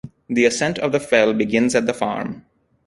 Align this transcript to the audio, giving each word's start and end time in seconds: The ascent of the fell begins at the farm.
The 0.29 0.45
ascent 0.45 0.79
of 0.79 0.93
the 0.93 0.99
fell 0.99 1.31
begins 1.31 1.75
at 1.75 1.85
the 1.85 1.93
farm. 1.93 2.43